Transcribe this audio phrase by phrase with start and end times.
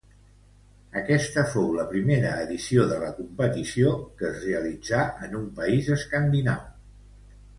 [0.99, 6.65] Aquesta fou la primera edició de la competició que es realitzà en un país escandinau.